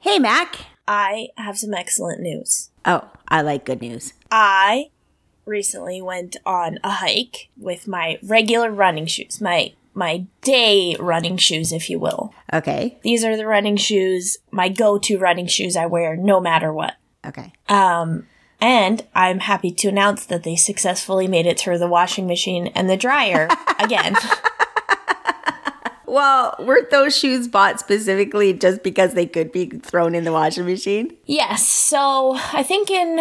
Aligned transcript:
Hey, 0.00 0.18
Mac. 0.18 0.58
I 0.86 1.28
have 1.36 1.58
some 1.58 1.74
excellent 1.74 2.20
news. 2.20 2.70
Oh, 2.84 3.08
I 3.28 3.42
like 3.42 3.64
good 3.64 3.82
news. 3.82 4.14
I 4.30 4.90
recently 5.44 6.00
went 6.00 6.36
on 6.46 6.78
a 6.84 6.90
hike 6.90 7.48
with 7.56 7.88
my 7.88 8.18
regular 8.22 8.70
running 8.70 9.06
shoes, 9.06 9.40
my 9.40 9.72
my 9.94 10.24
day 10.42 10.94
running 11.00 11.36
shoes, 11.36 11.72
if 11.72 11.90
you 11.90 11.98
will. 11.98 12.32
Okay. 12.52 12.98
These 13.02 13.24
are 13.24 13.36
the 13.36 13.46
running 13.46 13.76
shoes, 13.76 14.38
my 14.52 14.68
go-to 14.68 15.18
running 15.18 15.48
shoes 15.48 15.76
I 15.76 15.86
wear 15.86 16.16
no 16.16 16.40
matter 16.40 16.72
what. 16.72 16.94
Okay. 17.26 17.52
Um, 17.68 18.26
and 18.60 19.04
I'm 19.14 19.40
happy 19.40 19.72
to 19.72 19.88
announce 19.88 20.24
that 20.26 20.44
they 20.44 20.54
successfully 20.54 21.26
made 21.26 21.46
it 21.46 21.58
through 21.58 21.78
the 21.78 21.88
washing 21.88 22.28
machine 22.28 22.68
and 22.68 22.88
the 22.88 22.96
dryer 22.96 23.48
again. 23.80 24.14
Well, 26.08 26.54
weren't 26.58 26.90
those 26.90 27.16
shoes 27.16 27.48
bought 27.48 27.78
specifically 27.80 28.52
just 28.54 28.82
because 28.82 29.14
they 29.14 29.26
could 29.26 29.52
be 29.52 29.66
thrown 29.66 30.14
in 30.14 30.24
the 30.24 30.32
washing 30.32 30.64
machine? 30.64 31.16
Yes. 31.26 31.68
So 31.68 32.36
I 32.52 32.62
think 32.62 32.90
in, 32.90 33.20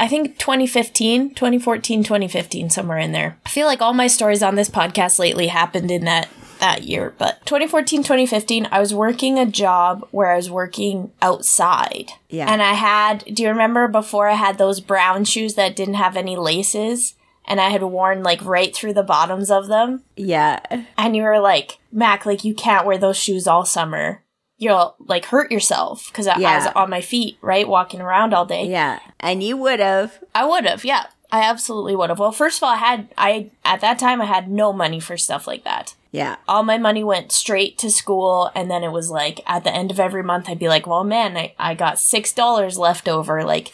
I 0.00 0.08
think 0.08 0.38
2015, 0.38 1.34
2014, 1.34 2.02
2015, 2.02 2.70
somewhere 2.70 2.98
in 2.98 3.12
there. 3.12 3.38
I 3.44 3.48
feel 3.48 3.66
like 3.66 3.82
all 3.82 3.92
my 3.92 4.06
stories 4.06 4.42
on 4.42 4.54
this 4.54 4.70
podcast 4.70 5.18
lately 5.18 5.48
happened 5.48 5.90
in 5.90 6.04
that 6.04 6.28
that 6.60 6.84
year. 6.84 7.14
But 7.18 7.44
2014, 7.46 8.02
2015, 8.02 8.68
I 8.70 8.80
was 8.80 8.94
working 8.94 9.38
a 9.38 9.46
job 9.46 10.06
where 10.10 10.30
I 10.30 10.36
was 10.36 10.50
working 10.50 11.12
outside. 11.20 12.12
Yeah. 12.28 12.50
And 12.50 12.62
I 12.62 12.72
had, 12.72 13.24
do 13.32 13.42
you 13.42 13.50
remember 13.50 13.88
before 13.88 14.28
I 14.28 14.34
had 14.34 14.56
those 14.56 14.80
brown 14.80 15.24
shoes 15.24 15.54
that 15.54 15.76
didn't 15.76 15.94
have 15.94 16.16
any 16.16 16.36
laces? 16.36 17.14
And 17.46 17.60
I 17.60 17.68
had 17.70 17.82
worn 17.82 18.22
like 18.22 18.44
right 18.44 18.74
through 18.74 18.94
the 18.94 19.02
bottoms 19.02 19.50
of 19.50 19.66
them. 19.68 20.02
Yeah. 20.16 20.60
And 20.96 21.14
you 21.14 21.22
were 21.22 21.40
like, 21.40 21.78
Mac, 21.92 22.24
like 22.24 22.44
you 22.44 22.54
can't 22.54 22.86
wear 22.86 22.96
those 22.98 23.18
shoes 23.18 23.46
all 23.46 23.64
summer. 23.64 24.22
You'll 24.56 24.94
like 24.98 25.26
hurt 25.26 25.50
yourself 25.52 26.06
because 26.08 26.26
I 26.26 26.38
Yeah. 26.38 26.56
was 26.58 26.66
on 26.74 26.88
my 26.88 27.00
feet, 27.00 27.36
right, 27.42 27.68
walking 27.68 28.00
around 28.00 28.32
all 28.32 28.46
day. 28.46 28.66
Yeah. 28.66 29.00
And 29.20 29.42
you 29.42 29.56
would 29.56 29.80
have. 29.80 30.20
I 30.34 30.46
would 30.46 30.64
have, 30.64 30.84
yeah, 30.84 31.06
I 31.30 31.42
absolutely 31.42 31.96
would 31.96 32.08
have. 32.10 32.18
Well, 32.18 32.32
first 32.32 32.58
of 32.58 32.62
all, 32.64 32.74
I 32.74 32.76
had 32.76 33.08
I 33.18 33.50
at 33.64 33.80
that 33.80 33.98
time 33.98 34.22
I 34.22 34.26
had 34.26 34.48
no 34.50 34.72
money 34.72 35.00
for 35.00 35.16
stuff 35.16 35.46
like 35.46 35.64
that. 35.64 35.94
Yeah. 36.12 36.36
All 36.46 36.62
my 36.62 36.78
money 36.78 37.02
went 37.02 37.32
straight 37.32 37.76
to 37.78 37.90
school, 37.90 38.52
and 38.54 38.70
then 38.70 38.84
it 38.84 38.92
was 38.92 39.10
like 39.10 39.40
at 39.46 39.64
the 39.64 39.74
end 39.74 39.90
of 39.90 39.98
every 39.98 40.22
month, 40.22 40.48
I'd 40.48 40.60
be 40.60 40.68
like, 40.68 40.86
"Well, 40.86 41.02
man, 41.02 41.36
I 41.36 41.54
I 41.58 41.74
got 41.74 41.98
six 41.98 42.32
dollars 42.32 42.78
left 42.78 43.08
over." 43.08 43.42
Like 43.42 43.72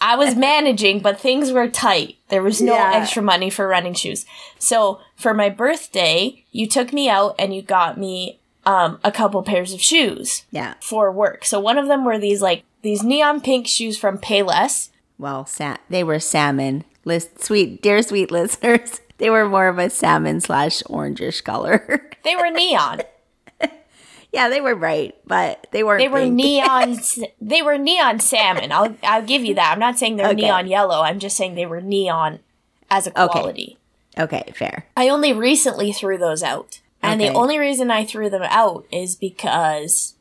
I 0.00 0.16
was 0.16 0.34
managing, 0.36 1.00
but 1.00 1.20
things 1.20 1.52
were 1.52 1.68
tight. 1.68 2.16
There 2.28 2.42
was 2.42 2.60
no 2.60 2.74
Yeah. 2.74 2.92
extra 2.94 3.22
money 3.22 3.50
for 3.50 3.66
running 3.68 3.94
shoes. 3.94 4.26
So 4.58 5.00
for 5.16 5.34
my 5.34 5.48
birthday, 5.48 6.44
you 6.52 6.66
took 6.68 6.92
me 6.92 7.08
out 7.08 7.34
and 7.38 7.54
you 7.54 7.62
got 7.62 7.98
me 7.98 8.38
um, 8.66 8.98
a 9.02 9.10
couple 9.10 9.42
pairs 9.42 9.72
of 9.72 9.80
shoes 9.80 10.44
Yeah. 10.50 10.74
for 10.82 11.10
work. 11.10 11.44
So 11.44 11.58
one 11.58 11.78
of 11.78 11.88
them 11.88 12.04
were 12.04 12.18
these 12.18 12.42
like 12.42 12.64
these 12.82 13.02
neon 13.02 13.40
pink 13.40 13.66
shoes 13.66 13.96
from 13.98 14.18
Payless. 14.18 14.90
Well, 15.18 15.46
sa- 15.46 15.78
they 15.88 16.04
were 16.04 16.20
salmon. 16.20 16.84
List 17.04 17.42
sweet, 17.42 17.80
dear 17.82 18.02
sweet 18.02 18.30
listeners. 18.38 19.00
They 19.16 19.30
were 19.30 19.48
more 19.48 19.68
of 19.68 19.78
a 19.78 19.88
salmon 19.90 20.40
slash 20.40 20.82
orangish 20.84 21.42
color. 21.42 22.08
They 22.24 22.36
were 22.36 22.50
neon. 22.50 23.00
Yeah, 24.32 24.48
they 24.48 24.60
were 24.60 24.74
bright, 24.76 25.14
but 25.26 25.66
they 25.72 25.82
weren't. 25.82 26.00
They 26.00 26.08
were 26.08 26.20
pink. 26.20 26.34
neon. 26.34 26.98
They 27.40 27.62
were 27.62 27.78
neon 27.78 28.20
salmon. 28.20 28.72
I'll 28.72 28.96
I'll 29.02 29.22
give 29.22 29.44
you 29.44 29.54
that. 29.54 29.72
I'm 29.72 29.78
not 29.78 29.98
saying 29.98 30.16
they're 30.16 30.26
Okay. 30.28 30.42
neon 30.42 30.66
yellow. 30.66 31.00
I'm 31.02 31.18
just 31.18 31.36
saying 31.36 31.54
they 31.54 31.66
were 31.66 31.80
neon 31.80 32.40
as 32.90 33.06
a 33.06 33.10
Okay. 33.22 33.32
quality. 33.32 33.78
okay, 34.18 34.52
fair. 34.54 34.86
I 34.96 35.08
only 35.08 35.32
recently 35.32 35.92
threw 35.92 36.18
those 36.18 36.42
out, 36.42 36.80
and 37.02 37.20
the 37.20 37.30
only 37.32 37.58
reason 37.58 37.90
I 37.90 38.04
threw 38.04 38.28
them 38.28 38.42
out 38.42 38.84
is 38.92 39.14
because 39.16 40.14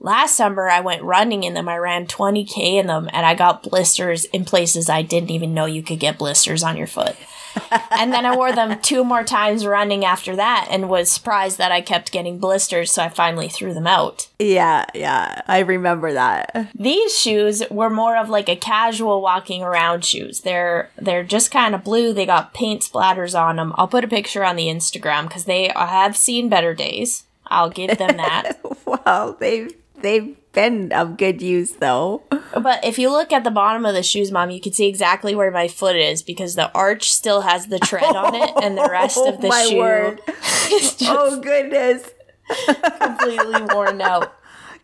last 0.00 0.36
summer 0.36 0.68
I 0.68 0.80
went 0.80 1.02
running 1.02 1.42
in 1.44 1.54
them. 1.54 1.68
I 1.68 1.76
ran 1.78 2.06
20k 2.06 2.58
in 2.58 2.86
them, 2.86 3.08
and 3.12 3.26
I 3.26 3.34
got 3.34 3.62
blisters 3.62 4.24
in 4.26 4.44
places 4.44 4.88
I 4.88 5.02
didn't 5.02 5.30
even 5.30 5.54
know 5.54 5.66
you 5.66 5.82
could 5.82 6.00
get 6.00 6.18
blisters 6.18 6.62
on 6.62 6.76
your 6.76 6.86
foot. 6.86 7.16
and 7.90 8.12
then 8.12 8.26
I 8.26 8.36
wore 8.36 8.52
them 8.52 8.78
two 8.80 9.04
more 9.04 9.24
times 9.24 9.66
running 9.66 10.04
after 10.04 10.36
that, 10.36 10.68
and 10.70 10.88
was 10.88 11.10
surprised 11.10 11.58
that 11.58 11.72
I 11.72 11.80
kept 11.80 12.12
getting 12.12 12.38
blisters. 12.38 12.92
So 12.92 13.02
I 13.02 13.08
finally 13.08 13.48
threw 13.48 13.74
them 13.74 13.86
out. 13.86 14.28
Yeah, 14.38 14.84
yeah, 14.94 15.42
I 15.46 15.60
remember 15.60 16.12
that. 16.12 16.70
These 16.74 17.16
shoes 17.16 17.62
were 17.70 17.90
more 17.90 18.16
of 18.16 18.28
like 18.28 18.48
a 18.48 18.56
casual 18.56 19.22
walking 19.22 19.62
around 19.62 20.04
shoes. 20.04 20.40
They're 20.40 20.90
they're 20.96 21.24
just 21.24 21.50
kind 21.50 21.74
of 21.74 21.84
blue. 21.84 22.12
They 22.12 22.26
got 22.26 22.54
paint 22.54 22.82
splatters 22.82 23.38
on 23.38 23.56
them. 23.56 23.72
I'll 23.76 23.88
put 23.88 24.04
a 24.04 24.08
picture 24.08 24.44
on 24.44 24.56
the 24.56 24.66
Instagram 24.66 25.28
because 25.28 25.44
they 25.44 25.72
have 25.74 26.16
seen 26.16 26.48
better 26.48 26.74
days. 26.74 27.24
I'll 27.46 27.70
give 27.70 27.98
them 27.98 28.16
that. 28.16 28.60
Well, 28.86 29.36
they've 29.40 29.74
they've 30.06 30.36
been 30.52 30.92
of 30.92 31.18
good 31.18 31.42
use 31.42 31.72
though. 31.72 32.22
but 32.54 32.82
if 32.84 32.98
you 32.98 33.10
look 33.10 33.32
at 33.32 33.44
the 33.44 33.50
bottom 33.50 33.84
of 33.84 33.92
the 33.94 34.02
shoes, 34.02 34.30
mom, 34.32 34.50
you 34.50 34.60
can 34.60 34.72
see 34.72 34.86
exactly 34.86 35.34
where 35.34 35.50
my 35.50 35.68
foot 35.68 35.96
is 35.96 36.22
because 36.22 36.54
the 36.54 36.72
arch 36.72 37.10
still 37.10 37.42
has 37.42 37.66
the 37.66 37.78
tread 37.78 38.04
on 38.16 38.34
it, 38.34 38.50
and 38.62 38.78
the 38.78 38.88
rest 38.90 39.18
of 39.18 39.40
the 39.42 39.48
my 39.48 39.66
shoe 39.66 39.78
word. 39.78 40.20
is 40.72 40.94
just 40.94 41.02
Oh 41.06 41.40
goodness. 41.40 42.10
completely 43.00 43.62
worn 43.74 44.00
out. 44.00 44.32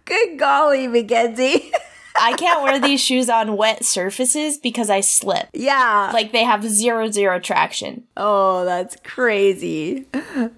Good 0.04 0.38
golly, 0.38 0.88
Mackenzie. 0.88 1.72
I 2.20 2.34
can't 2.34 2.62
wear 2.62 2.78
these 2.78 3.00
shoes 3.00 3.30
on 3.30 3.56
wet 3.56 3.84
surfaces 3.84 4.58
because 4.58 4.90
I 4.90 5.00
slip. 5.00 5.48
yeah. 5.54 6.10
Like 6.12 6.32
they 6.32 6.44
have 6.44 6.64
zero 6.64 7.10
zero 7.10 7.38
traction. 7.38 8.02
oh, 8.16 8.64
that's 8.66 8.96
crazy. 9.04 10.06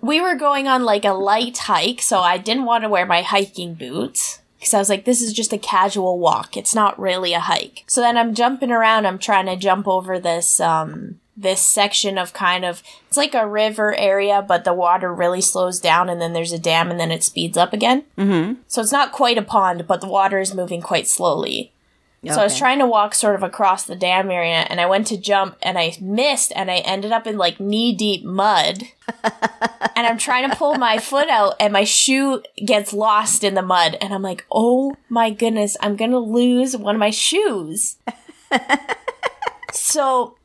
we 0.01 0.21
were 0.21 0.35
going 0.35 0.67
on 0.67 0.83
like 0.85 1.05
a 1.05 1.13
light 1.13 1.59
hike, 1.59 2.01
so 2.01 2.19
I 2.21 2.39
didn't 2.39 2.65
want 2.65 2.83
to 2.83 2.89
wear 2.89 3.07
my 3.07 3.23
hiking 3.23 3.75
boots 3.75 4.41
because 4.65 4.73
I 4.73 4.79
was 4.79 4.89
like, 4.89 5.05
this 5.05 5.21
is 5.21 5.35
just 5.35 5.53
a 5.53 5.59
casual 5.59 6.19
walk. 6.19 6.57
It's 6.57 6.75
not 6.75 6.99
really 6.99 7.35
a 7.35 7.41
hike. 7.41 7.85
So 7.87 8.01
then 8.01 8.17
I'm 8.17 8.33
jumping 8.35 8.71
around. 8.71 9.07
I'm 9.07 9.19
trying 9.19 9.45
to 9.45 9.57
jump 9.57 9.87
over 9.87 10.19
this 10.19 10.59
um 10.59 11.21
this 11.37 11.61
section 11.61 12.17
of 12.17 12.33
kind 12.33 12.65
of 12.65 12.83
it's 13.09 13.19
like 13.19 13.35
a 13.35 13.47
river 13.47 13.95
area, 13.95 14.41
but 14.41 14.65
the 14.65 14.73
water 14.73 15.13
really 15.13 15.43
slows 15.43 15.81
down, 15.81 16.09
and 16.09 16.19
then 16.19 16.33
there's 16.33 16.53
a 16.53 16.59
dam, 16.59 16.91
and 16.91 16.99
then 16.99 17.11
it 17.11 17.23
speeds 17.23 17.59
up 17.59 17.75
again. 17.75 18.05
Mm-hmm. 18.17 18.61
So 18.67 18.81
it's 18.81 18.93
not 18.93 19.13
quite 19.13 19.37
a 19.37 19.43
pond, 19.43 19.87
but 19.87 20.01
the 20.01 20.09
water 20.09 20.41
is 20.41 20.55
moving 20.55 20.81
quite 20.81 21.07
slowly. 21.07 21.74
So 22.33 22.41
I 22.41 22.45
was 22.45 22.57
trying 22.57 22.79
to 22.79 22.87
walk 22.87 23.15
sort 23.15 23.35
of 23.35 23.43
across 23.43 23.85
the 23.85 23.97
dam 23.97 24.31
area 24.31 24.67
and 24.69 24.81
I 24.81 24.87
went 24.87 25.07
to 25.09 25.19
jump 25.19 25.57
and 25.63 25.77
I 25.77 25.95
missed 26.01 26.53
and 26.57 26.71
I 26.71 26.77
ended 26.79 27.13
up 27.13 27.27
in 27.27 27.37
like 27.37 27.61
knee 27.61 27.95
deep 27.95 28.25
mud. 28.25 28.85
and 29.25 30.07
I'm 30.07 30.17
trying 30.17 30.49
to 30.49 30.57
pull 30.57 30.77
my 30.77 30.99
foot 30.99 31.29
out 31.29 31.57
and 31.61 31.73
my 31.73 31.85
shoe 31.85 32.43
gets 32.65 32.93
lost 32.93 33.45
in 33.45 33.55
the 33.55 33.63
mud. 33.63 33.99
And 34.01 34.15
I'm 34.15 34.23
like, 34.23 34.47
oh 34.51 34.97
my 35.09 35.31
goodness, 35.31 35.77
I'm 35.81 35.97
going 35.97 36.13
to 36.13 36.19
lose 36.19 36.77
one 36.77 36.95
of 36.95 37.01
my 37.01 37.11
shoes. 37.11 37.97
so 39.73 40.37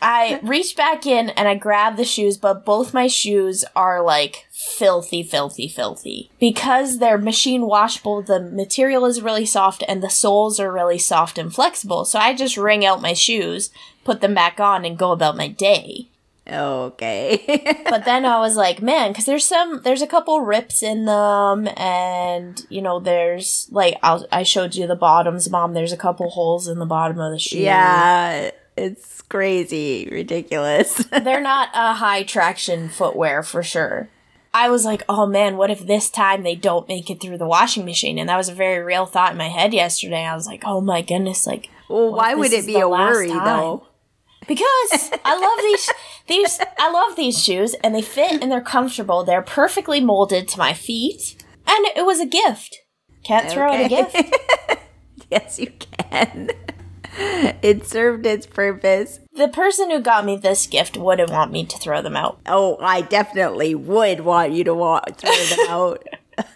I 0.00 0.40
reach 0.42 0.76
back 0.76 1.06
in 1.06 1.30
and 1.30 1.48
I 1.48 1.54
grab 1.54 1.96
the 1.96 2.04
shoes, 2.04 2.36
but 2.36 2.64
both 2.64 2.94
my 2.94 3.06
shoes 3.06 3.64
are 3.74 4.02
like 4.02 4.46
filthy, 4.50 5.22
filthy, 5.22 5.68
filthy. 5.68 6.30
Because 6.38 6.98
they're 6.98 7.18
machine 7.18 7.62
washable, 7.62 8.22
the 8.22 8.40
material 8.40 9.04
is 9.04 9.22
really 9.22 9.46
soft 9.46 9.82
and 9.88 10.02
the 10.02 10.10
soles 10.10 10.58
are 10.60 10.72
really 10.72 10.98
soft 10.98 11.38
and 11.38 11.52
flexible. 11.52 12.04
So 12.04 12.18
I 12.18 12.34
just 12.34 12.56
wring 12.56 12.84
out 12.84 13.02
my 13.02 13.12
shoes, 13.12 13.70
put 14.04 14.20
them 14.20 14.34
back 14.34 14.60
on, 14.60 14.84
and 14.84 14.98
go 14.98 15.12
about 15.12 15.36
my 15.36 15.48
day. 15.48 16.08
Okay. 16.50 17.74
But 17.88 18.04
then 18.04 18.26
I 18.26 18.38
was 18.38 18.54
like, 18.54 18.82
man, 18.82 19.10
because 19.10 19.24
there's 19.24 19.46
some, 19.46 19.80
there's 19.82 20.02
a 20.02 20.06
couple 20.06 20.42
rips 20.42 20.82
in 20.82 21.06
them, 21.06 21.68
and 21.76 22.64
you 22.68 22.82
know, 22.82 23.00
there's 23.00 23.66
like, 23.70 23.98
I'll, 24.02 24.26
I 24.30 24.42
showed 24.42 24.74
you 24.74 24.86
the 24.86 24.94
bottoms, 24.94 25.48
mom. 25.48 25.72
There's 25.72 25.92
a 25.92 25.96
couple 25.96 26.28
holes 26.28 26.68
in 26.68 26.78
the 26.78 26.86
bottom 26.86 27.18
of 27.18 27.32
the 27.32 27.38
shoe. 27.38 27.58
yeah, 27.58 28.50
it's 28.78 29.22
crazy, 29.22 30.08
ridiculous. 30.10 30.96
they're 31.22 31.40
not 31.40 31.68
a 31.74 31.94
high 31.94 32.22
traction 32.22 32.88
footwear 32.88 33.42
for 33.42 33.62
sure. 33.62 34.08
I 34.54 34.70
was 34.70 34.84
like, 34.84 35.02
oh 35.08 35.26
man, 35.26 35.56
what 35.56 35.70
if 35.70 35.86
this 35.86 36.10
time 36.10 36.42
they 36.42 36.54
don't 36.54 36.88
make 36.88 37.10
it 37.10 37.20
through 37.20 37.38
the 37.38 37.46
washing 37.46 37.84
machine? 37.84 38.18
And 38.18 38.28
that 38.28 38.36
was 38.36 38.48
a 38.48 38.54
very 38.54 38.82
real 38.82 39.06
thought 39.06 39.32
in 39.32 39.38
my 39.38 39.48
head 39.48 39.74
yesterday. 39.74 40.24
I 40.24 40.34
was 40.34 40.46
like, 40.46 40.62
oh 40.64 40.80
my 40.80 41.02
goodness, 41.02 41.46
like, 41.46 41.68
well, 41.88 42.12
why 42.12 42.34
would 42.34 42.52
it 42.52 42.66
be 42.66 42.80
a 42.80 42.88
worry 42.88 43.28
time? 43.28 43.44
though? 43.44 43.86
Because 44.46 45.10
I 45.24 45.38
love 45.38 45.58
these, 45.62 45.90
these, 46.26 46.60
I 46.78 46.90
love 46.90 47.16
these 47.16 47.42
shoes 47.42 47.74
and 47.84 47.94
they 47.94 48.02
fit 48.02 48.42
and 48.42 48.50
they're 48.50 48.60
comfortable. 48.62 49.22
They're 49.22 49.42
perfectly 49.42 50.00
molded 50.00 50.48
to 50.48 50.58
my 50.58 50.72
feet. 50.72 51.36
And 51.66 51.86
it 51.94 52.06
was 52.06 52.18
a 52.18 52.26
gift. 52.26 52.78
Can't 53.24 53.50
throw 53.50 53.70
out 53.70 53.84
a 53.84 53.88
gift. 53.88 54.16
Yes, 55.30 55.58
you 55.58 55.70
can. 55.80 56.50
It 57.62 57.86
served 57.86 58.24
its 58.26 58.46
purpose. 58.46 59.20
The 59.34 59.48
person 59.48 59.90
who 59.90 60.00
got 60.00 60.24
me 60.24 60.36
this 60.36 60.66
gift 60.66 60.96
wouldn't 60.96 61.30
want 61.30 61.50
me 61.52 61.64
to 61.66 61.78
throw 61.78 62.00
them 62.02 62.16
out. 62.16 62.38
Oh, 62.46 62.76
I 62.80 63.00
definitely 63.00 63.74
would 63.74 64.20
want 64.20 64.52
you 64.52 64.64
to 64.64 64.74
want 64.74 65.16
throw 65.16 65.30
them 65.32 65.58
out. 65.68 66.04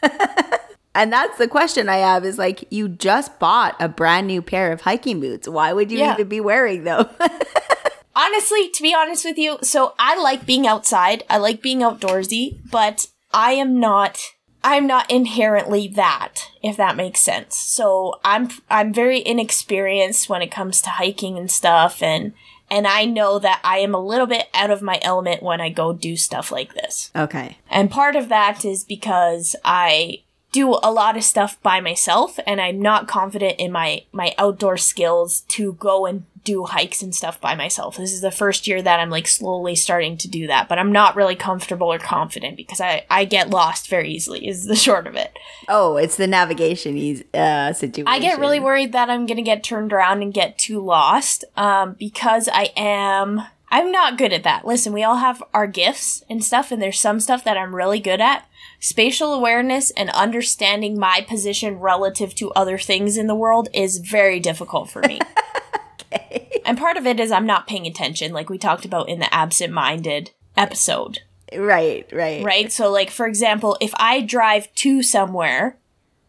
and 0.95 1.13
that's 1.13 1.39
the 1.39 1.49
question 1.49 1.89
I 1.89 1.97
have 1.97 2.25
is 2.25 2.39
like 2.39 2.65
you 2.71 2.89
just 2.89 3.39
bought 3.39 3.75
a 3.81 3.89
brand 3.89 4.27
new 4.29 4.43
pair 4.43 4.71
of 4.73 4.83
hiking 4.83 5.21
boots. 5.21 5.49
Why 5.49 5.73
would 5.73 5.91
you 5.91 5.99
Yeah. 5.99 6.15
even 6.15 6.29
be 6.29 6.41
wearing 6.41 6.85
them? 6.85 7.09
honestly, 8.15 8.69
to 8.71 8.83
be 8.83 8.95
honest 8.95 9.25
with 9.25 9.39
you, 9.39 9.59
so 9.63 9.95
I 9.99 10.21
like 10.21 10.47
being 10.47 10.67
outside. 10.67 11.25
I 11.29 11.39
like 11.39 11.63
being 11.63 11.81
outdoorsy, 11.81 12.59
but 12.71 13.07
I 13.33 13.53
am 13.53 13.81
not 13.81 14.19
I'm 14.65 14.87
not 14.87 15.11
inherently 15.11 15.89
that, 15.89 16.51
if 16.63 16.77
that 16.77 16.97
makes 16.97 17.21
sense. 17.21 17.57
So 17.57 18.21
I'm 18.25 18.49
I'm 18.71 18.93
very 18.93 19.25
inexperienced 19.25 20.29
when 20.29 20.43
it 20.43 20.51
comes 20.51 20.81
to 20.83 20.91
hiking 20.91 21.39
and 21.39 21.51
stuff 21.51 22.03
and 22.03 22.33
and 22.71 22.87
I 22.87 23.05
know 23.05 23.39
that 23.39 23.61
I 23.63 23.79
am 23.79 23.95
a 23.95 24.01
little 24.01 24.27
bit 24.27 24.49
out 24.55 24.71
of 24.71 24.81
my 24.81 24.99
element 25.03 25.43
when 25.43 25.61
I 25.61 25.69
go 25.69 25.93
do 25.93 26.17
stuff 26.17 26.51
like 26.51 26.73
this. 26.75 27.11
Okay. 27.15 27.59
And 27.69 27.91
part 27.91 28.17
of 28.17 28.31
that 28.31 28.65
is 28.65 28.83
because 28.83 29.55
I 29.63 30.23
do 30.53 30.79
a 30.83 30.93
lot 30.93 31.17
of 31.17 31.25
stuff 31.25 31.61
by 31.63 31.81
myself 31.81 32.39
and 32.47 32.61
I'm 32.61 32.81
not 32.81 33.09
confident 33.09 33.59
in 33.59 33.73
my 33.73 34.05
my 34.13 34.35
outdoor 34.39 34.77
skills 34.77 35.41
to 35.49 35.73
go 35.75 36.07
and 36.07 36.25
do 36.45 36.65
hikes 36.65 37.03
and 37.03 37.15
stuff 37.15 37.41
by 37.41 37.55
myself. 37.55 37.97
This 37.97 38.13
is 38.13 38.21
the 38.21 38.31
first 38.31 38.67
year 38.67 38.83
that 38.83 39.01
I'm 39.01 39.11
like 39.11 39.29
slowly 39.29 39.75
starting 39.75 40.17
to 40.19 40.29
do 40.29 40.49
that, 40.49 40.69
but 40.69 40.79
I'm 40.79 40.93
not 40.93 41.17
really 41.17 41.37
comfortable 41.37 41.93
or 41.93 41.99
confident 41.99 42.57
because 42.57 42.81
I 42.81 43.05
I 43.09 43.25
get 43.25 43.51
lost 43.51 43.89
very 43.89 44.13
easily 44.13 44.47
is 44.47 44.67
the 44.67 44.77
short 44.87 45.07
of 45.07 45.15
it. 45.15 45.33
Oh, 45.69 45.97
it's 45.97 46.17
the 46.17 46.27
navigation 46.27 47.23
uh, 47.33 47.73
situation. 47.73 48.09
I 48.09 48.19
get 48.19 48.39
really 48.39 48.61
worried 48.61 48.93
that 48.93 49.09
I'm 49.09 49.27
going 49.27 49.37
to 49.37 49.43
get 49.43 49.65
turned 49.65 49.93
around 49.93 50.23
and 50.23 50.35
get 50.35 50.59
too 50.59 50.81
lost 50.81 51.45
um 51.57 51.97
because 51.99 52.49
I 52.53 52.71
am 52.77 53.43
I'm 53.73 53.91
not 53.91 54.19
good 54.19 54.35
at 54.35 54.43
that. 54.43 54.67
Listen, 54.67 54.93
we 54.93 55.03
all 55.03 55.17
have 55.17 55.43
our 55.55 55.67
gifts 55.67 56.23
and 56.29 56.45
stuff, 56.45 56.71
and 56.71 56.81
there's 56.81 57.01
some 57.01 57.19
stuff 57.21 57.43
that 57.45 57.57
I'm 57.57 57.75
really 57.75 58.01
good 58.01 58.21
at. 58.21 58.47
Spatial 58.79 59.33
awareness 59.33 59.91
and 59.93 60.11
understanding 60.11 60.99
my 60.99 61.25
position 61.27 61.81
relative 61.81 62.35
to 62.35 62.51
other 62.51 62.77
things 62.77 63.17
in 63.17 63.29
the 63.29 63.35
world 63.35 63.69
is 63.73 63.97
very 63.97 64.39
difficult 64.39 64.91
for 64.91 65.01
me. 65.01 65.21
okay. 66.13 66.61
And 66.67 66.77
part 66.77 66.99
of 66.99 67.07
it 67.07 67.19
is 67.19 67.33
I'm 67.33 67.47
not 67.47 67.67
paying 67.67 67.87
attention, 67.87 68.35
like 68.35 68.51
we 68.51 68.59
talked 68.59 68.85
about 68.85 69.09
in 69.09 69.21
the 69.21 69.35
absent 69.35 69.73
minded 69.73 70.33
episode, 70.55 71.21
Right, 71.57 72.07
right. 72.13 72.45
right? 72.45 72.71
So, 72.71 72.91
like, 72.91 73.11
for 73.11 73.27
example, 73.27 73.79
if 73.81 73.95
I 73.97 74.21
drive 74.21 74.73
to 74.77 75.03
somewhere, 75.03 75.79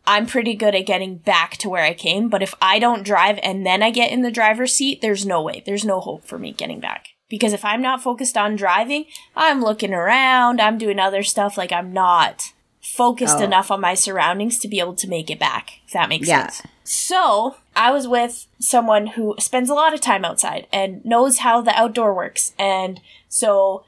I'm 0.07 0.28
pretty 0.28 0.54
good 0.54 0.75
at 0.75 0.86
getting 0.86 1.18
back 1.18 1.57
to 1.57 1.69
where 1.69 1.84
I 1.84 1.94
came. 1.94 2.30
But 2.30 2.42
if 2.42 2.54
I 2.62 2.80
don't 2.80 3.04
drive 3.04 3.38
and 3.44 3.66
then 3.66 3.84
I 3.84 3.92
get 3.92 4.12
in 4.12 4.22
the 4.22 4.31
driver's 4.31 4.74
seat, 4.74 5.01
there's 5.01 5.25
no 5.25 5.42
way. 5.42 5.62
There's 5.66 5.84
no 5.84 6.00
hope 6.00 6.25
for 6.25 6.39
me 6.39 6.54
getting 6.54 6.80
back. 6.80 7.10
Because 7.34 7.52
if 7.52 7.66
I'm 7.66 7.82
not 7.82 8.04
focused 8.04 8.38
on 8.38 8.56
driving, 8.56 9.06
I'm 9.36 9.60
looking 9.64 9.92
around, 9.92 10.62
I'm 10.62 10.78
doing 10.78 11.00
other 11.00 11.24
stuff. 11.24 11.58
Like, 11.58 11.72
I'm 11.72 11.92
not 11.92 12.54
focused 12.80 13.40
Oh. 13.40 13.44
enough 13.44 13.72
on 13.72 13.82
my 13.82 13.96
surroundings 13.96 14.60
to 14.60 14.68
be 14.68 14.80
able 14.80 14.94
to 14.94 15.08
make 15.08 15.32
it 15.32 15.40
back, 15.40 15.80
if 15.88 15.94
that 15.94 16.10
makes 16.10 16.28
Yeah. 16.28 16.50
sense. 16.50 16.68
So, 16.84 17.56
I 17.76 17.90
was 17.90 18.08
with 18.08 18.46
someone 18.60 19.08
who 19.08 19.34
spends 19.40 19.72
a 19.72 19.74
lot 19.74 19.96
of 19.96 20.00
time 20.00 20.24
outside 20.24 20.68
and 20.72 21.04
knows 21.04 21.40
how 21.40 21.60
the 21.60 21.76
outdoor 21.76 22.14
works. 22.14 22.54
And 22.60 23.02
so 23.30 23.84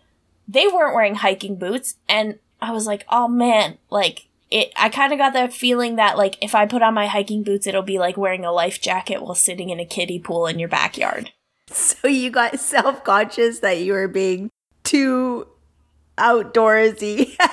they 0.47 0.67
weren't 0.67 0.95
wearing 0.95 1.15
hiking 1.15 1.55
boots 1.55 1.97
and 2.09 2.39
I 2.63 2.71
was 2.71 2.87
like, 2.87 3.05
"Oh 3.09 3.27
man, 3.27 3.77
like 3.91 4.25
it 4.49 4.71
I 4.75 4.89
kind 4.89 5.13
of 5.13 5.19
got 5.19 5.33
that 5.33 5.53
feeling 5.53 5.97
that 5.97 6.17
like 6.17 6.37
if 6.41 6.55
I 6.55 6.65
put 6.65 6.81
on 6.81 6.95
my 6.95 7.05
hiking 7.05 7.43
boots, 7.43 7.67
it'll 7.67 7.83
be 7.83 7.99
like 7.99 8.17
wearing 8.17 8.43
a 8.43 8.51
life 8.51 8.81
jacket 8.81 9.21
while 9.21 9.35
sitting 9.35 9.69
in 9.69 9.79
a 9.79 9.85
kiddie 9.85 10.17
pool 10.17 10.47
in 10.47 10.57
your 10.57 10.69
backyard." 10.69 11.31
So 12.01 12.07
you 12.07 12.29
got 12.31 12.59
self 12.59 13.03
conscious 13.03 13.59
that 13.59 13.79
you 13.79 13.91
were 13.93 14.07
being 14.07 14.49
too 14.83 15.45
outdoorsy. 16.17 17.35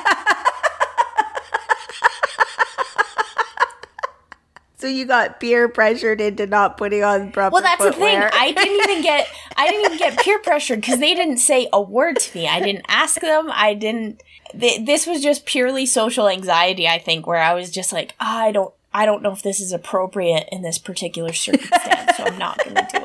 so 4.77 4.87
you 4.87 5.07
got 5.07 5.41
peer 5.41 5.69
pressured 5.69 6.21
into 6.21 6.47
not 6.47 6.77
putting 6.77 7.03
on 7.03 7.33
proper 7.33 7.55
Well, 7.55 7.63
that's 7.63 7.83
the 7.83 7.93
thing. 7.93 8.17
I 8.17 8.53
didn't 8.53 8.91
even 8.91 9.03
get 9.03 9.27
I 9.57 9.67
didn't 9.67 9.87
even 9.87 9.99
get 9.99 10.19
peer 10.21 10.39
pressured 10.39 10.81
because 10.83 11.01
they 11.01 11.15
didn't 11.15 11.39
say 11.39 11.69
a 11.73 11.81
word 11.83 12.21
to 12.21 12.39
me. 12.39 12.47
I 12.47 12.61
didn't 12.61 12.87
ask 12.89 13.21
them. 13.21 13.51
I 13.53 13.75
didn't. 13.75 14.23
Th- 14.59 14.87
this 14.87 15.07
was 15.07 15.21
just 15.23 15.47
purely 15.47 15.85
social 15.87 16.29
anxiety. 16.29 16.87
I 16.87 16.99
think 16.99 17.27
where 17.27 17.43
I 17.43 17.55
was 17.55 17.71
just 17.71 17.93
like, 17.93 18.15
"Ah, 18.21 18.43
I 18.43 18.53
don't. 18.53 18.73
I 18.95 19.07
don't 19.07 19.23
know 19.23 19.33
if 19.33 19.43
this 19.43 19.59
is 19.59 19.73
appropriate 19.73 20.49
in 20.53 20.63
this 20.63 20.79
particular 20.79 21.33
circumstance, 21.33 22.17
so 22.17 22.25
I'm 22.25 22.39
not 22.39 22.63
going 22.63 22.77
to 22.77 22.87
do 22.91 22.99
it. 22.99 23.02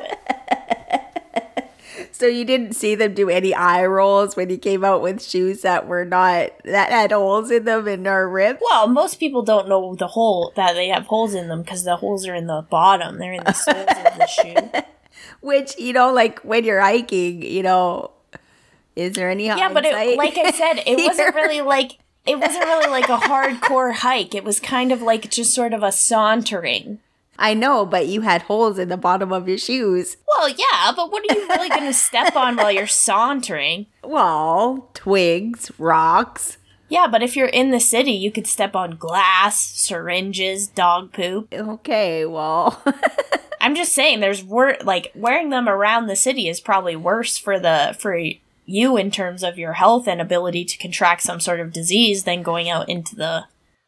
So 2.18 2.26
you 2.26 2.44
didn't 2.44 2.72
see 2.72 2.96
them 2.96 3.14
do 3.14 3.30
any 3.30 3.54
eye 3.54 3.86
rolls 3.86 4.34
when 4.34 4.50
he 4.50 4.58
came 4.58 4.84
out 4.84 5.02
with 5.02 5.22
shoes 5.22 5.62
that 5.62 5.86
were 5.86 6.04
not 6.04 6.50
that 6.64 6.90
had 6.90 7.12
holes 7.12 7.48
in 7.48 7.64
them 7.64 7.86
and 7.86 8.04
are 8.08 8.28
ripped. 8.28 8.60
Well, 8.60 8.88
most 8.88 9.20
people 9.20 9.42
don't 9.42 9.68
know 9.68 9.94
the 9.94 10.08
hole 10.08 10.52
that 10.56 10.72
they 10.72 10.88
have 10.88 11.06
holes 11.06 11.32
in 11.32 11.46
them 11.46 11.62
because 11.62 11.84
the 11.84 11.94
holes 11.94 12.26
are 12.26 12.34
in 12.34 12.48
the 12.48 12.66
bottom. 12.68 13.18
They're 13.18 13.34
in 13.34 13.44
the 13.44 13.52
soles 13.52 13.86
of 13.86 14.18
the 14.18 14.26
shoe. 14.26 14.82
Which 15.42 15.78
you 15.78 15.92
know, 15.92 16.12
like 16.12 16.40
when 16.40 16.64
you're 16.64 16.80
hiking, 16.80 17.42
you 17.42 17.62
know, 17.62 18.10
is 18.96 19.14
there 19.14 19.30
any 19.30 19.46
Yeah, 19.46 19.72
but 19.72 19.84
it, 19.84 20.18
like 20.18 20.36
I 20.36 20.50
said, 20.50 20.82
it 20.86 20.96
wasn't 21.06 21.36
really 21.36 21.60
like 21.60 21.98
it 22.26 22.36
wasn't 22.36 22.64
really 22.64 22.90
like 22.90 23.08
a 23.08 23.18
hardcore 23.18 23.94
hike. 23.94 24.34
It 24.34 24.42
was 24.42 24.58
kind 24.58 24.90
of 24.90 25.02
like 25.02 25.30
just 25.30 25.54
sort 25.54 25.72
of 25.72 25.84
a 25.84 25.92
sauntering. 25.92 26.98
I 27.38 27.54
know, 27.54 27.86
but 27.86 28.08
you 28.08 28.22
had 28.22 28.42
holes 28.42 28.78
in 28.78 28.88
the 28.88 28.96
bottom 28.96 29.32
of 29.32 29.48
your 29.48 29.58
shoes. 29.58 30.16
Well, 30.26 30.48
yeah, 30.48 30.92
but 30.94 31.12
what 31.12 31.24
are 31.28 31.34
you 31.34 31.48
really 31.48 31.68
going 31.68 31.82
to 31.86 31.94
step 31.94 32.34
on 32.34 32.56
while 32.56 32.72
you're 32.72 32.86
sauntering? 32.86 33.86
Well, 34.02 34.90
twigs, 34.94 35.70
rocks. 35.78 36.58
Yeah, 36.88 37.06
but 37.06 37.22
if 37.22 37.36
you're 37.36 37.46
in 37.46 37.70
the 37.70 37.80
city, 37.80 38.12
you 38.12 38.32
could 38.32 38.46
step 38.46 38.74
on 38.74 38.96
glass, 38.96 39.60
syringes, 39.60 40.66
dog 40.66 41.12
poop. 41.12 41.52
Okay, 41.52 42.24
well, 42.24 42.82
I'm 43.60 43.74
just 43.74 43.92
saying, 43.92 44.20
there's 44.20 44.42
wor- 44.42 44.78
like 44.82 45.12
wearing 45.14 45.50
them 45.50 45.68
around 45.68 46.06
the 46.06 46.16
city 46.16 46.48
is 46.48 46.60
probably 46.60 46.96
worse 46.96 47.36
for 47.36 47.60
the 47.60 47.94
for 47.98 48.18
you 48.64 48.96
in 48.96 49.10
terms 49.10 49.42
of 49.42 49.58
your 49.58 49.74
health 49.74 50.08
and 50.08 50.20
ability 50.20 50.64
to 50.64 50.78
contract 50.78 51.22
some 51.22 51.40
sort 51.40 51.60
of 51.60 51.72
disease 51.72 52.24
than 52.24 52.42
going 52.42 52.68
out 52.68 52.88
into 52.88 53.14
the 53.14 53.44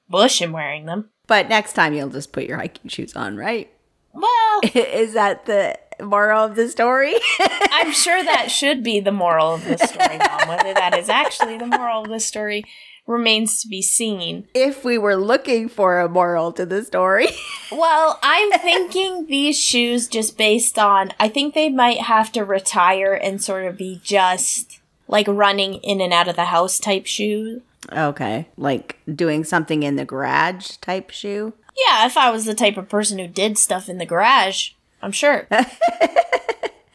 bush 0.08 0.40
and 0.40 0.52
wearing 0.52 0.86
them. 0.86 1.10
But 1.30 1.48
next 1.48 1.74
time 1.74 1.94
you'll 1.94 2.08
just 2.08 2.32
put 2.32 2.42
your 2.46 2.58
hiking 2.58 2.88
shoes 2.90 3.14
on, 3.14 3.36
right? 3.36 3.70
Well, 4.12 4.60
Is 4.74 5.14
that 5.14 5.46
the 5.46 5.78
moral 6.02 6.44
of 6.44 6.56
the 6.56 6.68
story? 6.68 7.14
I'm 7.70 7.92
sure 7.92 8.20
that 8.24 8.50
should 8.50 8.82
be 8.82 8.98
the 8.98 9.12
moral 9.12 9.54
of 9.54 9.64
the 9.64 9.78
story, 9.78 10.18
Mom. 10.18 10.48
Whether 10.48 10.74
that 10.74 10.98
is 10.98 11.08
actually 11.08 11.56
the 11.56 11.66
moral 11.68 12.02
of 12.02 12.08
the 12.08 12.18
story 12.18 12.64
remains 13.06 13.62
to 13.62 13.68
be 13.68 13.80
seen. 13.80 14.48
if 14.54 14.84
we 14.84 14.98
were 14.98 15.14
looking 15.14 15.68
for 15.68 16.00
a 16.00 16.08
moral 16.08 16.50
to 16.52 16.66
the 16.66 16.82
story. 16.84 17.28
Well, 17.72 18.18
I'm 18.24 18.50
thinking 18.50 19.26
these 19.28 19.56
shoes 19.56 20.08
just 20.08 20.36
based 20.36 20.76
on 20.76 21.12
I 21.20 21.28
think 21.28 21.54
they 21.54 21.68
might 21.68 22.00
have 22.00 22.32
to 22.32 22.44
retire 22.44 23.14
and 23.14 23.40
sort 23.40 23.64
of 23.66 23.76
be 23.78 24.00
just 24.02 24.80
like 25.06 25.28
running 25.28 25.74
in 25.74 26.00
and 26.00 26.12
out 26.12 26.26
of 26.26 26.34
the 26.34 26.46
house 26.46 26.80
type 26.80 27.06
shoe. 27.06 27.62
Okay, 27.92 28.48
like 28.56 28.98
doing 29.12 29.44
something 29.44 29.82
in 29.82 29.96
the 29.96 30.04
garage 30.04 30.76
type 30.76 31.10
shoe. 31.10 31.54
Yeah, 31.76 32.06
if 32.06 32.16
I 32.16 32.30
was 32.30 32.44
the 32.44 32.54
type 32.54 32.76
of 32.76 32.88
person 32.88 33.18
who 33.18 33.26
did 33.26 33.56
stuff 33.58 33.88
in 33.88 33.98
the 33.98 34.06
garage, 34.06 34.72
I'm 35.02 35.12
sure. 35.12 35.48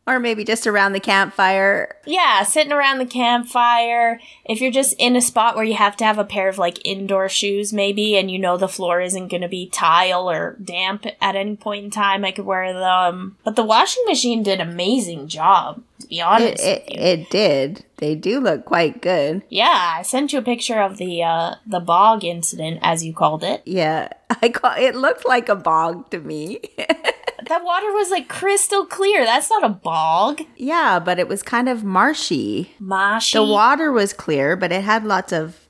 Or 0.07 0.19
maybe 0.19 0.43
just 0.43 0.67
around 0.67 0.93
the 0.93 0.99
campfire. 0.99 1.95
Yeah, 2.05 2.43
sitting 2.43 2.71
around 2.71 2.99
the 2.99 3.07
campfire. 3.07 4.19
If 4.45 4.61
you're 4.61 4.69
just 4.71 4.93
in 4.99 5.15
a 5.15 5.21
spot 5.21 5.55
where 5.55 5.63
you 5.65 5.73
have 5.73 5.97
to 5.97 6.05
have 6.05 6.19
a 6.19 6.23
pair 6.23 6.47
of 6.47 6.59
like 6.59 6.79
indoor 6.85 7.27
shoes, 7.27 7.73
maybe, 7.73 8.15
and 8.15 8.29
you 8.29 8.37
know 8.37 8.55
the 8.55 8.67
floor 8.67 9.01
isn't 9.01 9.29
going 9.29 9.41
to 9.41 9.47
be 9.47 9.67
tile 9.67 10.29
or 10.29 10.57
damp 10.63 11.07
at 11.19 11.35
any 11.35 11.55
point 11.55 11.85
in 11.85 11.89
time, 11.89 12.23
I 12.23 12.31
could 12.31 12.45
wear 12.45 12.71
them. 12.71 13.37
But 13.43 13.55
the 13.55 13.63
washing 13.63 14.03
machine 14.05 14.43
did 14.43 14.61
amazing 14.61 15.27
job, 15.27 15.81
to 16.01 16.07
be 16.07 16.19
It, 16.19 16.21
honest. 16.21 16.63
it, 16.63 16.83
you. 16.91 16.99
it 17.01 17.29
did. 17.31 17.83
They 17.97 18.13
do 18.13 18.39
look 18.39 18.65
quite 18.65 19.01
good. 19.01 19.41
yeah, 19.49 19.95
I 19.97 20.03
sent 20.03 20.33
you 20.33 20.39
a 20.39 20.43
picture 20.43 20.81
of 20.81 20.97
the 20.97 21.23
uh, 21.23 21.55
the 21.65 21.79
bog 21.79 22.23
incident, 22.23 22.77
as 22.83 23.03
you 23.03 23.11
called 23.13 23.43
it. 23.43 23.63
Yeah, 23.65 24.09
I 24.41 24.49
call 24.49 24.73
it 24.77 24.93
looked 24.95 25.25
like 25.25 25.49
a 25.49 25.55
bog 25.55 26.11
to 26.11 26.19
me. 26.19 26.59
That 27.47 27.63
water 27.63 27.91
was 27.93 28.09
like 28.11 28.27
crystal 28.27 28.85
clear. 28.85 29.23
That's 29.25 29.49
not 29.49 29.63
a 29.63 29.69
bog. 29.69 30.41
yeah, 30.55 30.99
but 30.99 31.19
it 31.19 31.27
was 31.27 31.43
kind 31.43 31.69
of 31.69 31.83
marshy. 31.83 32.73
Mashi. 32.81 33.33
The 33.33 33.43
water 33.43 33.91
was 33.91 34.13
clear, 34.13 34.55
but 34.55 34.71
it 34.71 34.83
had 34.83 35.03
lots 35.05 35.31
of 35.33 35.67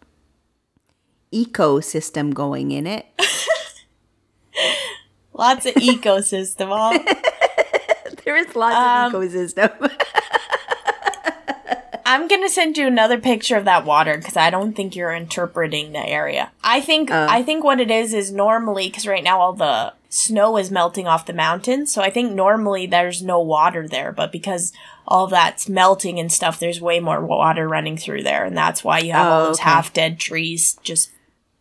ecosystem 1.33 2.33
going 2.33 2.71
in 2.71 2.87
it. 2.87 3.05
Lots 5.33 5.65
of 5.65 5.73
ecosystem. 5.75 6.69
All. 6.69 6.91
there 8.23 8.37
is 8.37 8.55
lots 8.55 9.13
Um, 9.13 9.13
of 9.21 9.29
ecosystem. 9.29 9.91
I'm 12.05 12.27
gonna 12.27 12.49
send 12.49 12.77
you 12.77 12.85
another 12.87 13.19
picture 13.19 13.57
of 13.57 13.65
that 13.65 13.83
water 13.85 14.17
because 14.17 14.37
I 14.37 14.49
don't 14.49 14.73
think 14.73 14.95
you're 14.95 15.13
interpreting 15.13 15.91
the 15.91 16.05
area. 16.07 16.51
I 16.63 16.79
think 16.81 17.09
Oh. 17.11 17.27
I 17.29 17.41
think 17.41 17.63
what 17.63 17.79
it 17.81 17.89
is 17.89 18.13
is 18.13 18.31
normally 18.31 18.87
because 18.87 19.07
right 19.07 19.23
now 19.23 19.39
all 19.41 19.53
the 19.53 19.93
snow 20.09 20.55
is 20.57 20.69
melting 20.71 21.07
off 21.07 21.25
the 21.25 21.33
mountains, 21.33 21.91
so 21.91 22.01
I 22.01 22.09
think 22.09 22.31
normally 22.31 22.85
there's 22.85 23.21
no 23.23 23.39
water 23.41 23.87
there, 23.87 24.11
but 24.11 24.31
because 24.31 24.71
all 25.07 25.27
that's 25.27 25.67
melting 25.67 26.19
and 26.19 26.31
stuff, 26.31 26.59
there's 26.59 26.79
way 26.79 26.99
more 26.99 27.25
water 27.25 27.67
running 27.67 27.97
through 27.97 28.23
there, 28.23 28.45
and 28.45 28.55
that's 28.55 28.83
why 28.83 28.99
you 28.99 29.11
have 29.11 29.27
all 29.27 29.41
Oh, 29.41 29.45
those 29.47 29.59
okay. 29.59 29.69
half 29.69 29.91
dead 29.91 30.19
trees 30.19 30.77
just 30.83 31.11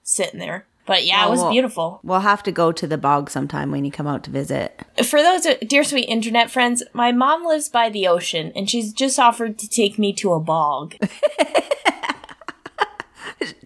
sitting 0.03 0.39
there. 0.41 0.67
But 0.87 1.05
yeah, 1.07 1.25
Oh, 1.25 1.29
it 1.29 1.31
was 1.31 1.41
well- 1.41 1.51
beautiful. 1.51 2.01
we'll 2.03 2.21
have 2.21 2.43
to 2.43 2.53
go 2.53 2.71
to 2.73 2.87
the 2.87 2.99
bog 2.99 3.31
sometime 3.31 3.71
when 3.71 3.85
you 3.87 3.91
come 3.91 4.07
out 4.07 4.23
to 4.25 4.31
visit. 4.31 4.81
For 5.07 5.23
those 5.23 5.47
uh, 5.47 5.55
dear 5.67 5.83
sweet 5.85 6.05
internet 6.09 6.51
friends, 6.51 6.83
my 6.93 7.11
mom 7.13 7.45
lives 7.47 7.69
by 7.69 7.89
the 7.89 8.07
ocean, 8.07 8.53
and 8.55 8.69
she's 8.69 8.93
just 8.93 9.19
offered 9.19 9.59
to 9.59 9.69
take 9.69 9.99
me 9.99 10.13
to 10.15 10.33
a 10.35 10.41
bog. 10.41 10.95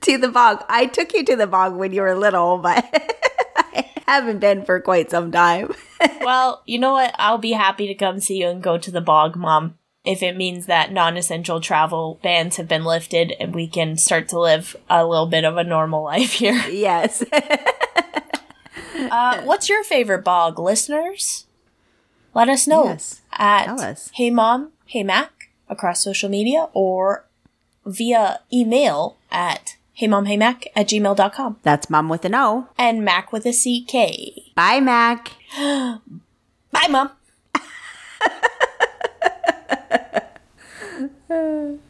to 0.01 0.19
the 0.19 0.29
bog. 0.29 0.65
I 0.69 0.87
took 0.87 1.13
you 1.13 1.25
to 1.27 1.37
the 1.37 1.47
bog 1.47 1.75
when 1.77 1.93
you 1.93 2.03
were 2.03 2.15
little, 2.17 2.59
but 2.59 2.85
I 3.57 3.85
haven't 4.07 4.39
been 4.41 4.65
for 4.65 4.81
quite 4.81 5.11
some 5.11 5.31
time. 5.33 5.75
well, 6.23 6.63
you 6.67 6.79
know 6.79 6.93
what? 6.93 7.15
I'll 7.19 7.39
be 7.39 7.53
happy 7.53 7.87
to 7.89 7.95
come 7.95 8.21
see 8.21 8.39
you 8.41 8.49
and 8.49 8.63
go 8.63 8.79
to 8.79 8.91
the 8.91 9.01
bog, 9.01 9.37
Mom, 9.37 9.78
if 10.05 10.23
it 10.23 10.37
means 10.37 10.67
that 10.67 10.93
non 10.93 11.17
essential 11.17 11.61
travel 11.61 12.19
bans 12.23 12.57
have 12.57 12.69
been 12.69 12.85
lifted 12.85 13.33
and 13.41 13.55
we 13.55 13.67
can 13.67 13.97
start 13.97 14.29
to 14.29 14.39
live 14.41 14.75
a 14.89 15.05
little 15.07 15.27
bit 15.27 15.45
of 15.45 15.57
a 15.57 15.65
normal 15.65 16.03
life 16.15 16.33
here. 16.33 16.55
yes. 16.71 17.23
Uh, 19.11 19.43
what's 19.43 19.69
your 19.69 19.85
favorite 19.85 20.25
bog, 20.25 20.59
listeners? 20.59 21.47
Let 22.35 22.49
us 22.49 22.67
know 22.67 22.85
Yes. 22.85 23.23
at 23.33 23.65
Tell 23.67 23.81
us. 23.81 24.11
Hey 24.15 24.31
Mom, 24.31 24.73
Hey 24.87 25.03
Mac 25.03 25.51
across 25.69 26.03
social 26.03 26.29
media 26.29 26.69
or 26.73 27.25
via 27.87 28.41
email 28.53 29.17
at 29.31 29.77
heymomheymac 30.01 30.67
at 30.77 30.89
gmail.com 30.89 31.57
That's 31.63 31.89
mom 31.91 32.09
with 32.09 32.25
an 32.25 32.35
O. 32.35 32.69
and 32.77 33.05
Mac 33.05 33.33
with 33.33 33.47
a 33.47 33.53
C 33.53 33.85
K. 33.85 34.53
Bye, 34.55 34.81
Mac. 34.81 35.33
Bye, 35.57 36.89
Mom. 36.91 37.11
嗯 41.29 41.81